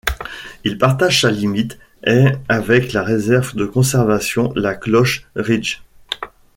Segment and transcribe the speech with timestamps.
[0.63, 5.83] Il partage sa limite est avec la réserve de conservation La Cloche Ridge.